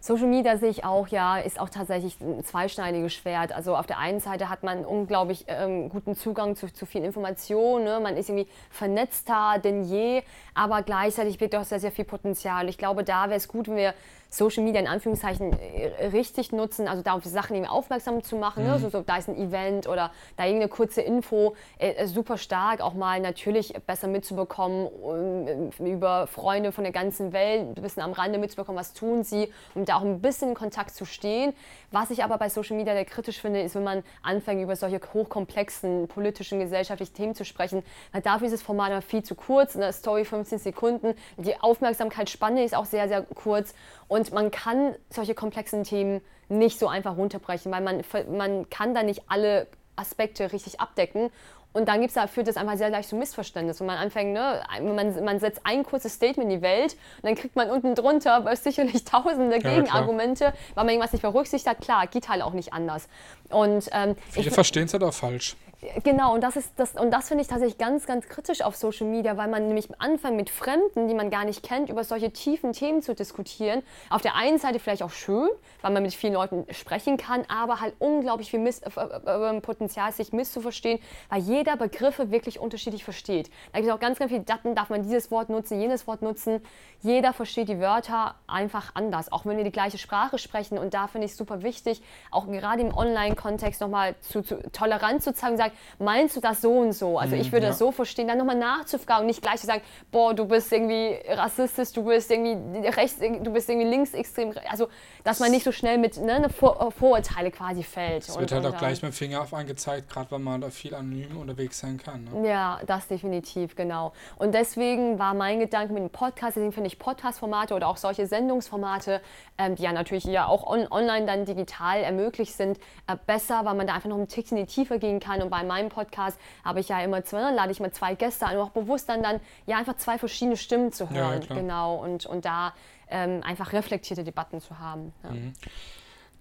[0.00, 3.52] Social Media sehe ich auch, ja, ist auch tatsächlich ein zweischneidiges Schwert.
[3.52, 7.84] Also auf der einen Seite hat man unglaublich ähm, guten Zugang zu, zu vielen Informationen,
[7.84, 8.00] ne?
[8.00, 10.22] man ist irgendwie vernetzter denn je,
[10.54, 12.68] aber gleichzeitig birgt auch sehr, sehr viel Potenzial.
[12.68, 13.94] Ich glaube, da wäre es gut, wenn wir
[14.34, 18.64] Social Media in Anführungszeichen äh, richtig nutzen, also da auf Sachen eben aufmerksam zu machen.
[18.64, 18.70] Ne?
[18.70, 18.74] Mhm.
[18.74, 18.80] Ne?
[18.80, 22.80] So, so, da ist ein Event oder da irgendeine kurze Info, äh, äh super stark
[22.80, 28.02] auch mal natürlich besser mitzubekommen, um, äh, über Freunde von der ganzen Welt, ein bisschen
[28.02, 31.52] am Rande mitzubekommen, was tun sie, um da auch ein bisschen in Kontakt zu stehen.
[31.90, 35.00] Was ich aber bei Social Media sehr kritisch finde, ist, wenn man anfängt, über solche
[35.12, 39.76] hochkomplexen politischen, gesellschaftlichen Themen zu sprechen, weil dafür ist das Format immer viel zu kurz,
[39.76, 43.74] eine Story 15 Sekunden, die Aufmerksamkeitsspanne ist auch sehr, sehr kurz
[44.08, 49.02] und man kann solche komplexen Themen nicht so einfach runterbrechen, weil man, man kann da
[49.02, 51.30] nicht alle Aspekte richtig abdecken.
[51.74, 53.80] Und dann gibt's da, führt das einfach sehr leicht zu Missverständnis.
[53.80, 57.34] Wenn man anfängt, ne, man, man setzt ein kurzes Statement in die Welt und dann
[57.34, 61.80] kriegt man unten drunter weil sicherlich tausende Gegenargumente, ja, weil man irgendwas nicht berücksichtigt hat.
[61.80, 63.08] Klar, geht halt auch nicht anders.
[63.50, 65.56] Und, ähm, Viele verstehen es halt auch falsch.
[66.02, 69.36] Genau, und das das, und das finde ich tatsächlich ganz, ganz kritisch auf Social Media,
[69.36, 73.02] weil man nämlich anfängt mit Fremden, die man gar nicht kennt, über solche tiefen Themen
[73.02, 73.82] zu diskutieren.
[74.08, 75.48] Auf der einen Seite vielleicht auch schön,
[75.82, 80.12] weil man mit vielen Leuten sprechen kann, aber halt unglaublich viel Miss, äh, äh, Potenzial,
[80.12, 83.50] sich misszuverstehen, weil jeder Begriffe wirklich unterschiedlich versteht.
[83.72, 86.22] Da gibt es auch ganz, ganz viele Daten, darf man dieses Wort nutzen, jenes Wort
[86.22, 86.62] nutzen.
[87.02, 90.78] Jeder versteht die Wörter einfach anders, auch wenn wir die gleiche Sprache sprechen.
[90.78, 95.22] Und da finde ich es super wichtig, auch gerade im Online-Kontext nochmal zu, zu tolerant
[95.22, 97.18] zu zeigen, sagen, meinst du das so und so?
[97.18, 97.70] Also ich mhm, würde ja.
[97.70, 101.18] das so verstehen, dann nochmal nachzufragen und nicht gleich zu sagen, boah, du bist irgendwie
[101.28, 104.52] rassistisch, du bist irgendwie rechts, du bist irgendwie linksextrem.
[104.68, 104.88] Also,
[105.24, 108.28] dass man nicht so schnell mit ne, ne Vor äh, Vorurteile quasi fällt.
[108.28, 110.94] Es wird halt auch gleich mit dem Finger auf angezeigt, gerade weil man da viel
[110.94, 112.24] anonym unterwegs sein kann.
[112.24, 112.48] Ne?
[112.48, 114.12] Ja, das definitiv, genau.
[114.36, 118.26] Und deswegen war mein Gedanke mit dem Podcast, deswegen finde ich Podcast-Formate oder auch solche
[118.26, 119.20] Sendungsformate,
[119.58, 123.74] ähm, die ja natürlich ja auch on online dann digital ermöglicht sind, äh, besser, weil
[123.74, 125.88] man da einfach noch ein Tickchen in die Tiefe gehen kann und bei in meinem
[125.88, 128.70] Podcast habe ich ja immer zwei, dann lade ich mal zwei Gäste ein, um auch
[128.70, 131.42] bewusst dann, dann ja einfach zwei verschiedene Stimmen zu hören.
[131.48, 132.72] Ja, genau, und, und da
[133.08, 135.12] ähm, einfach reflektierte Debatten zu haben.
[135.22, 135.30] Ja.
[135.30, 135.52] Mhm.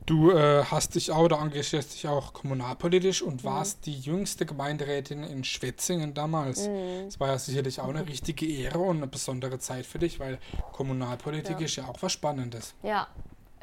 [0.06, 3.48] Du äh, hast dich auch oder engagierst dich auch kommunalpolitisch und mhm.
[3.48, 6.68] warst die jüngste Gemeinderätin in Schwetzingen damals.
[6.68, 7.06] Mhm.
[7.06, 10.40] Das war ja sicherlich auch eine richtige Ehre und eine besondere Zeit für dich, weil
[10.74, 11.66] Kommunalpolitik ja.
[11.66, 12.76] ist ja auch was Spannendes.
[12.84, 13.08] Ja,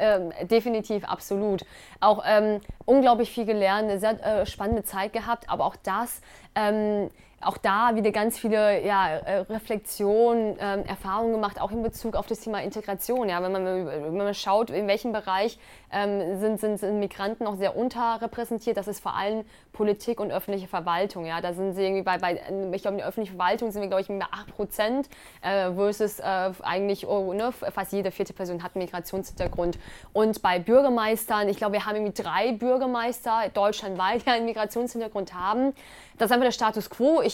[0.00, 1.64] ähm, definitiv, absolut.
[2.00, 6.20] Auch ähm, unglaublich viel gelernt, eine sehr äh, spannende Zeit gehabt, aber auch das
[6.54, 7.10] ähm,
[7.42, 12.26] auch da wieder ganz viele ja, äh, Reflexionen, äh, Erfahrungen gemacht, auch in Bezug auf
[12.26, 13.28] das Thema Integration.
[13.30, 15.58] Ja, wenn, man, wenn man schaut, in welchem Bereich
[15.90, 20.68] ähm, sind, sind, sind, Migranten noch sehr unterrepräsentiert, das ist vor allem Politik und öffentliche
[20.68, 21.24] Verwaltung.
[21.24, 22.34] Ja, da sind sie irgendwie bei, bei
[22.72, 25.08] ich glaube, in der öffentlichen Verwaltung sind wir, glaube ich, mit 8 Prozent
[25.40, 29.78] äh, versus äh, eigentlich oh, ne, fast jede vierte Person hat einen Migrationshintergrund.
[30.12, 35.72] Und bei Bürgermeistern, ich glaube, wir haben irgendwie drei Bürgermeister deutschlandweit, die einen Migrationshintergrund haben.
[36.18, 37.22] Das ist einfach der Status quo.
[37.22, 37.29] Ich,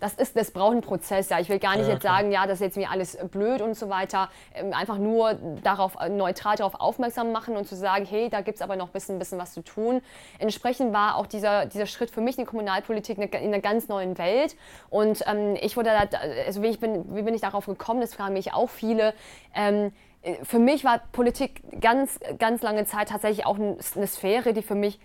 [0.00, 1.28] das, ist, das braucht einen Prozess.
[1.28, 1.40] Ja.
[1.40, 2.18] Ich will gar nicht ja, jetzt klar.
[2.18, 4.30] sagen, ja, das ist jetzt mir alles blöd und so weiter.
[4.54, 8.56] Ähm, einfach nur darauf, äh, neutral darauf aufmerksam machen und zu sagen, hey, da gibt
[8.56, 10.02] es aber noch ein bisschen, bisschen was zu tun.
[10.38, 14.18] Entsprechend war auch dieser, dieser Schritt für mich in die Kommunalpolitik in einer ganz neuen
[14.18, 14.56] Welt.
[14.90, 18.14] Und ähm, ich wurde da, also wie, ich bin, wie bin ich darauf gekommen, das
[18.14, 19.14] fragen mich auch viele.
[19.54, 24.62] Ähm, äh, für mich war Politik ganz, ganz lange Zeit tatsächlich auch eine Sphäre, die
[24.62, 24.98] für mich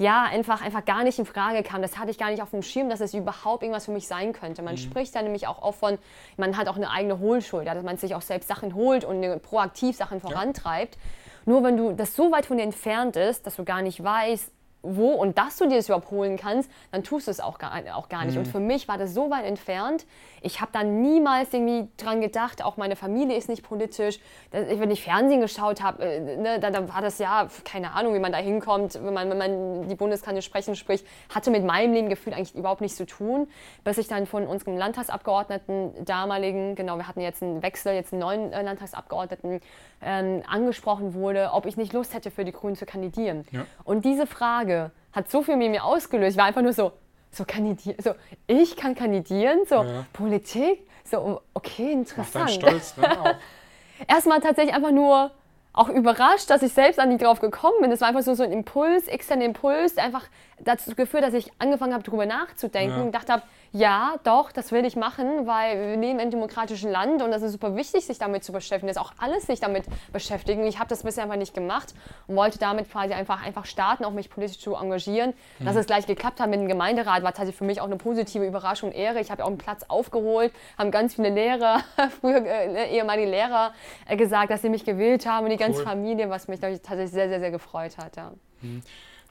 [0.00, 1.82] ja, einfach, einfach gar nicht in Frage kam.
[1.82, 4.32] Das hatte ich gar nicht auf dem Schirm, dass es überhaupt irgendwas für mich sein
[4.32, 4.62] könnte.
[4.62, 4.78] Man mhm.
[4.78, 5.98] spricht da nämlich auch oft von,
[6.38, 9.42] man hat auch eine eigene Hohlschuld, ja, dass man sich auch selbst Sachen holt und
[9.42, 10.94] proaktiv Sachen vorantreibt.
[10.94, 11.00] Ja.
[11.44, 14.50] Nur wenn du das so weit von dir entfernt ist, dass du gar nicht weißt,
[14.82, 17.72] wo und dass du dir das überhaupt holen kannst, dann tust du es auch gar,
[17.94, 18.34] auch gar nicht.
[18.34, 18.40] Mhm.
[18.40, 20.06] Und für mich war das so weit entfernt,
[20.42, 24.18] ich habe da niemals irgendwie dran gedacht, auch meine Familie ist nicht politisch.
[24.50, 28.18] Wenn ich Fernsehen geschaut habe, äh, ne, dann, dann, war das ja, keine Ahnung, wie
[28.18, 32.08] man da hinkommt, wenn man, wenn man die Bundeskanzlerin sprechen spricht, hatte mit meinem Leben
[32.08, 33.48] gefühlt eigentlich überhaupt nichts zu tun,
[33.84, 38.20] bis ich dann von unserem Landtagsabgeordneten damaligen, genau, wir hatten jetzt einen Wechsel, jetzt einen
[38.20, 39.60] neuen äh, Landtagsabgeordneten,
[40.02, 43.44] ähm, angesprochen wurde, ob ich nicht Lust hätte, für die Grünen zu kandidieren.
[43.50, 43.66] Ja.
[43.84, 44.69] Und diese Frage
[45.12, 46.32] hat so viel mit mir ausgelöst.
[46.32, 46.92] Ich war einfach nur so,
[47.30, 48.14] so kandidieren, so
[48.46, 50.06] ich kann kandidieren, so ja.
[50.12, 52.44] Politik, so okay, interessant.
[52.44, 53.38] Macht stolz, ne?
[54.08, 55.30] Erstmal tatsächlich einfach nur
[55.72, 57.90] auch überrascht, dass ich selbst an die drauf gekommen bin.
[57.90, 60.24] Das war einfach so, so ein Impuls, externer Impuls, der einfach
[60.58, 63.00] dazu geführt, dass ich angefangen habe, darüber nachzudenken ja.
[63.02, 66.90] und gedacht habe, Ja, doch, das will ich machen, weil wir leben in einem demokratischen
[66.90, 69.84] Land und das ist super wichtig, sich damit zu beschäftigen, dass auch alles sich damit
[70.12, 70.64] beschäftigen.
[70.66, 71.94] Ich habe das bisher einfach nicht gemacht
[72.26, 75.34] und wollte damit quasi einfach, einfach starten, auch mich politisch zu engagieren.
[75.60, 75.64] Mhm.
[75.66, 78.44] Dass es gleich geklappt hat mit dem Gemeinderat, war tatsächlich für mich auch eine positive
[78.44, 79.20] Überraschung und Ehre.
[79.20, 81.80] Ich habe auch einen Platz aufgeholt, haben ganz viele Lehrer,
[82.20, 83.72] früher äh, ehemalige Lehrer,
[84.08, 85.84] äh, gesagt, dass sie mich gewählt haben und die ganze cool.
[85.84, 88.16] Familie, was mich tatsächlich sehr, sehr, sehr gefreut hat.
[88.16, 88.32] Ja.
[88.62, 88.82] Mhm.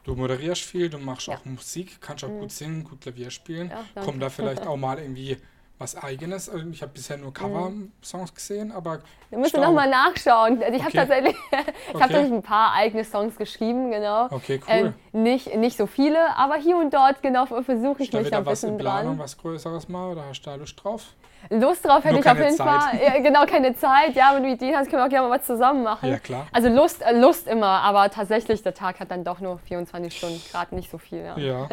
[0.09, 1.35] Du moderierst viel, du machst ja.
[1.35, 2.39] auch Musik, kannst auch mhm.
[2.39, 3.69] gut singen, gut Klavier spielen.
[3.69, 5.37] Ja, Kommt da vielleicht auch mal irgendwie
[5.77, 6.49] was Eigenes?
[6.49, 9.01] Also ich habe bisher nur Cover-Songs gesehen, aber.
[9.29, 10.63] Musst du nochmal nachschauen.
[10.63, 10.97] Also ich okay.
[10.97, 11.73] habe tatsächlich, ich okay.
[11.93, 14.25] hab tatsächlich ein paar eigene Songs geschrieben, genau.
[14.31, 14.93] Okay, cool.
[15.13, 18.39] Ähm, nicht, nicht so viele, aber hier und dort genau versuche ich Ist mich da
[18.39, 19.19] ein bisschen was in Planung, dran.
[19.19, 21.13] was Größeres mal oder hast du da Lust drauf?
[21.49, 22.67] Lust drauf hätte Nur ich auf jeden Zeit.
[22.67, 22.99] Fall.
[23.02, 24.15] Ja, genau, keine Zeit.
[24.15, 26.10] Ja, wenn du Ideen hast, können wir auch gerne mal was zusammen machen.
[26.10, 26.47] Ja, klar.
[26.52, 30.41] Also Lust, äh, Lust immer, aber tatsächlich, der Tag hat dann doch nur 24 Stunden,
[30.52, 31.23] gerade nicht so viel.
[31.23, 31.38] Ja.
[31.38, 31.69] ja.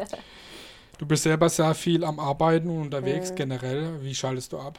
[0.99, 3.35] Du bist selber sehr viel am Arbeiten und unterwegs mhm.
[3.35, 4.03] generell.
[4.03, 4.79] Wie schaltest du ab?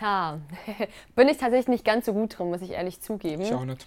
[0.00, 0.38] Ja,
[1.14, 3.42] bin ich tatsächlich nicht ganz so gut drin, muss ich ehrlich zugeben.
[3.42, 3.86] Ich auch nicht.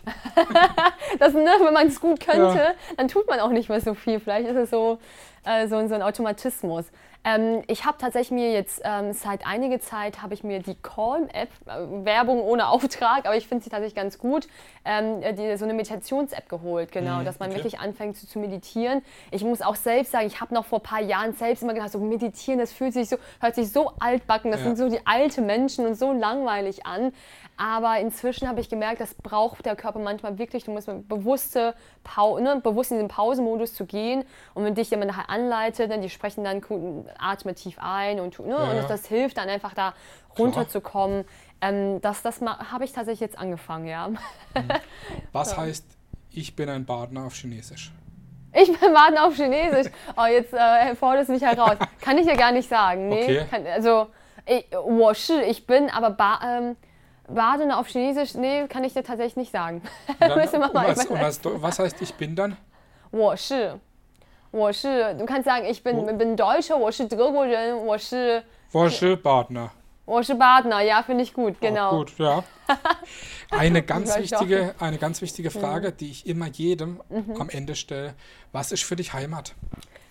[1.20, 2.74] das, ne, wenn man es gut könnte, ja.
[2.98, 4.20] dann tut man auch nicht mehr so viel.
[4.20, 5.00] Vielleicht ist es so,
[5.44, 6.86] äh, so, so ein Automatismus.
[7.26, 11.50] Ähm, ich habe tatsächlich mir jetzt ähm, seit einiger Zeit habe ich mir die Calm-App,
[11.66, 14.48] äh, Werbung ohne Auftrag, aber ich finde sie tatsächlich ganz gut,
[14.84, 17.60] ähm, die, so eine Meditations-App geholt, genau, mhm, dass man okay.
[17.60, 19.02] wirklich anfängt zu, zu, meditieren.
[19.32, 21.92] Ich muss auch selbst sagen, ich habe noch vor ein paar Jahren selbst immer gedacht,
[21.92, 24.68] so meditieren, das fühlt sich so, hört sich so altbacken, das ja.
[24.68, 27.14] sind so die alte Menschen und so langweilig an.
[27.56, 30.64] Aber inzwischen habe ich gemerkt, das braucht der Körper manchmal wirklich.
[30.64, 34.26] Du musst bewusste Pau ne, bewusst in den Pausenmodus zu gehen.
[34.54, 36.62] Und wenn dich jemand nachher anleitet, dann die sprechen dann,
[37.20, 38.72] atme tief ein und, ne, ja.
[38.72, 39.94] und das, das, hilft dann einfach da
[40.38, 41.26] runterzukommen.
[41.62, 44.08] Ähm, das das habe ich tatsächlich jetzt angefangen, ja.
[44.08, 44.20] Mhm.
[45.32, 45.58] Was ja.
[45.58, 45.86] heißt,
[46.32, 47.92] ich bin ein Badner auf Chinesisch?
[48.54, 49.92] Ich bin Baden auf Chinesisch.
[50.18, 51.76] Oh, jetzt äh, forderst du mich heraus.
[52.02, 53.10] Kann ich ja gar nicht sagen.
[53.10, 53.46] Nee, okay.
[53.50, 54.08] kann, also,
[54.46, 54.66] ich,
[55.48, 56.76] ich bin, aber ba, ähm,
[57.29, 59.83] Badene auf Chinesisch, nee, kann ich dir tatsächlich nicht sagen.
[60.19, 62.57] Dann, was, was, was, heißt ich bin dann?
[63.11, 63.79] 我是,
[64.51, 66.13] 我是, du kannst sagen, ich bin, oh.
[66.13, 68.43] bin Deutscher, 我是德国人,我是...
[68.73, 69.71] 我是 Badner.
[70.05, 71.93] 我是 Badner, ja, finde ich gut, genau.
[71.93, 72.43] Oh, gut, ja.
[73.51, 77.41] Eine ganz, wichtige, eine ganz wichtige Frage, die ich immer jedem mhm.
[77.41, 78.15] am Ende stelle.
[78.53, 79.55] Was ist für dich Heimat?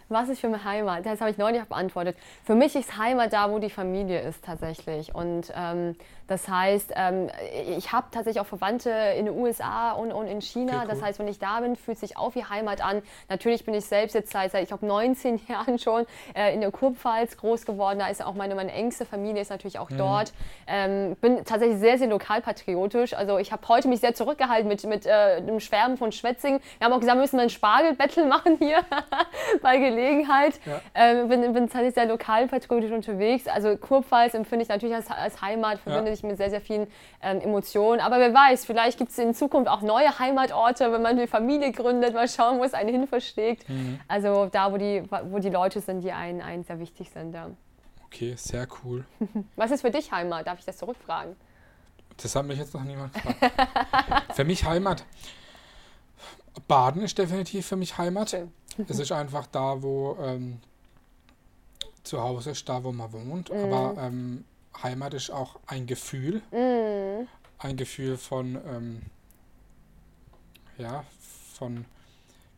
[0.09, 1.05] Was ist für mich Heimat?
[1.05, 2.15] Das habe ich neulich beantwortet.
[2.45, 5.13] Für mich ist Heimat da, wo die Familie ist tatsächlich.
[5.13, 5.95] Und ähm,
[6.32, 7.28] das heißt, ähm,
[7.76, 10.72] ich habe tatsächlich auch Verwandte in den USA und, und in China.
[10.72, 10.88] Okay, cool.
[10.88, 13.02] Das heißt, wenn ich da bin, fühlt sich auch wie Heimat an.
[13.28, 16.70] Natürlich bin ich selbst jetzt seit, seit ich glaube, 19 Jahren schon äh, in der
[16.70, 17.98] Kurpfalz groß geworden.
[17.98, 19.98] Da ist auch meine, meine engste Familie ist natürlich auch mhm.
[19.98, 20.32] dort.
[20.66, 23.12] Ähm, bin tatsächlich sehr, sehr lokalpatriotisch.
[23.12, 26.62] Also ich habe heute mich sehr zurückgehalten mit, mit äh, dem Schwärmen von Schwetzingen.
[26.78, 28.78] Wir haben auch gesagt, wir müssen mal ein Spargelbattle machen hier
[29.60, 30.58] bei Gelegenheit.
[30.64, 30.80] Ja.
[30.94, 33.48] Ähm, bin, bin tatsächlich sehr lokalpatriotisch unterwegs.
[33.48, 36.14] Also Kurpfalz empfinde ich natürlich als, als Heimat, verbinde ja.
[36.14, 36.86] ich mit sehr, sehr vielen
[37.22, 38.00] ähm, Emotionen.
[38.00, 41.72] Aber wer weiß, vielleicht gibt es in Zukunft auch neue Heimatorte, wenn man eine Familie
[41.72, 42.14] gründet.
[42.14, 43.68] Mal schauen, wo es einen hin verschlägt.
[43.68, 44.00] Mhm.
[44.08, 47.34] Also da, wo die, wo die Leute sind, die einen, einen sehr wichtig sind.
[47.34, 47.50] Ja.
[48.06, 49.04] Okay, sehr cool.
[49.56, 50.46] Was ist für dich Heimat?
[50.46, 51.36] Darf ich das zurückfragen?
[52.16, 53.52] Das hat mich jetzt noch niemand gefragt.
[54.34, 55.04] für mich Heimat.
[56.68, 58.30] Baden ist definitiv für mich Heimat.
[58.30, 58.52] Schön.
[58.88, 60.60] Es ist einfach da, wo ähm,
[62.02, 63.50] zu Hause ist, da, wo man wohnt.
[63.50, 63.72] Mhm.
[63.72, 64.44] Aber ähm,
[64.82, 66.42] Heimat ist auch ein Gefühl.
[66.50, 67.26] Mm.
[67.58, 69.02] Ein Gefühl von, ähm,
[70.78, 71.04] ja,
[71.54, 71.84] von,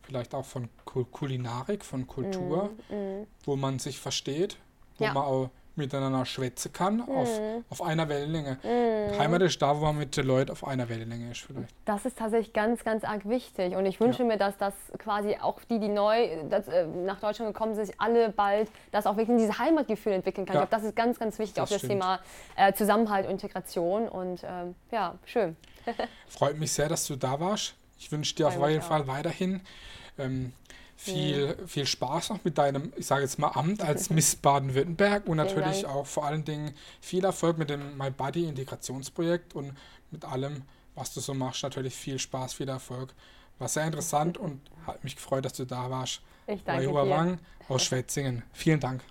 [0.03, 2.95] vielleicht auch von Kulinarik, von Kultur, mm.
[2.95, 3.27] Mm.
[3.43, 4.57] wo man sich versteht,
[4.97, 5.13] wo ja.
[5.13, 7.09] man auch miteinander schwätzen kann, mhm.
[7.09, 7.29] auf,
[7.69, 8.57] auf einer Wellenlänge.
[8.63, 9.19] Mhm.
[9.19, 11.73] Heimat ist da, wo man mit den Leuten auf einer Wellenlänge ist vielleicht.
[11.85, 13.75] Das ist tatsächlich ganz, ganz arg wichtig.
[13.75, 14.27] Und ich wünsche ja.
[14.27, 17.95] mir, dass das quasi auch die, die neu das, äh, nach Deutschland gekommen sind, sich
[17.99, 20.55] alle bald, dass auch wirklich dieses Heimatgefühl entwickeln kann.
[20.55, 20.63] Ja.
[20.63, 22.19] Ich glaube, das ist ganz, ganz wichtig, das auch das Thema
[22.55, 24.07] äh, Zusammenhalt und Integration.
[24.07, 25.55] Und ähm, ja, schön.
[26.27, 27.75] Freut mich sehr, dass du da warst.
[27.99, 29.61] Ich wünsche dir auf jeden Fall weiterhin
[30.17, 30.53] ähm,
[30.95, 31.67] viel, mhm.
[31.67, 35.85] viel Spaß noch mit deinem, ich sage jetzt mal, Amt als Miss Baden-Württemberg und natürlich
[35.85, 39.73] auch vor allen Dingen viel Erfolg mit dem My Buddy Integrationsprojekt und
[40.11, 40.63] mit allem,
[40.95, 41.63] was du so machst.
[41.63, 43.13] Natürlich viel Spaß, viel Erfolg.
[43.59, 46.21] War sehr interessant und hat mich gefreut, dass du da warst.
[46.47, 48.43] Ich danke Wang aus Schwetzingen.
[48.53, 49.01] Vielen Dank.